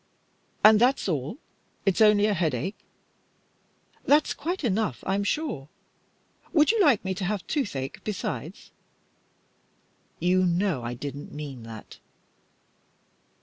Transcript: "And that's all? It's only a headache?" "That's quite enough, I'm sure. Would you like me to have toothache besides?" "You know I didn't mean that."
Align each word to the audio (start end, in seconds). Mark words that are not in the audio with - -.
"And 0.63 0.81
that's 0.81 1.07
all? 1.07 1.37
It's 1.85 2.01
only 2.01 2.25
a 2.25 2.33
headache?" 2.33 2.87
"That's 4.03 4.33
quite 4.33 4.63
enough, 4.63 5.03
I'm 5.05 5.23
sure. 5.23 5.69
Would 6.53 6.71
you 6.71 6.81
like 6.81 7.05
me 7.05 7.13
to 7.13 7.23
have 7.25 7.45
toothache 7.45 8.03
besides?" 8.03 8.71
"You 10.19 10.43
know 10.43 10.81
I 10.81 10.95
didn't 10.95 11.33
mean 11.33 11.61
that." 11.65 11.99